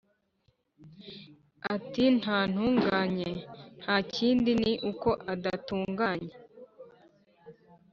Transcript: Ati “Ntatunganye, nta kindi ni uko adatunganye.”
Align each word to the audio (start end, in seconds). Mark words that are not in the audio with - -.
Ati 1.75 2.03
“Ntatunganye, 2.19 3.31
nta 3.81 3.95
kindi 4.13 4.51
ni 4.61 4.71
uko 4.91 5.09
adatunganye.” 5.33 6.33